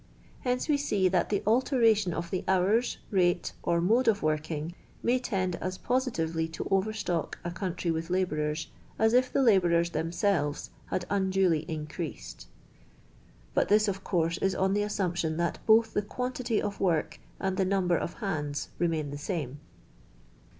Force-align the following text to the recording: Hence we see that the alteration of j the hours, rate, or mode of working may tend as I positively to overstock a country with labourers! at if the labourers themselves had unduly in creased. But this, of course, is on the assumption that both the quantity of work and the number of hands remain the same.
Hence 0.39 0.67
we 0.67 0.77
see 0.77 1.07
that 1.09 1.29
the 1.29 1.43
alteration 1.45 2.11
of 2.11 2.31
j 2.31 2.37
the 2.41 2.51
hours, 2.51 2.97
rate, 3.11 3.53
or 3.61 3.79
mode 3.79 4.07
of 4.07 4.23
working 4.23 4.73
may 5.03 5.19
tend 5.19 5.57
as 5.57 5.77
I 5.77 5.85
positively 5.85 6.47
to 6.47 6.67
overstock 6.71 7.37
a 7.43 7.51
country 7.51 7.91
with 7.91 8.09
labourers! 8.09 8.65
at 8.97 9.13
if 9.13 9.31
the 9.31 9.43
labourers 9.43 9.91
themselves 9.91 10.71
had 10.87 11.05
unduly 11.11 11.59
in 11.69 11.85
creased. 11.85 12.47
But 13.53 13.67
this, 13.69 13.87
of 13.87 14.03
course, 14.03 14.39
is 14.39 14.55
on 14.55 14.73
the 14.73 14.81
assumption 14.81 15.37
that 15.37 15.59
both 15.67 15.93
the 15.93 16.01
quantity 16.01 16.59
of 16.59 16.79
work 16.79 17.19
and 17.39 17.55
the 17.55 17.63
number 17.65 17.95
of 17.95 18.15
hands 18.15 18.69
remain 18.79 19.11
the 19.11 19.19
same. 19.19 19.59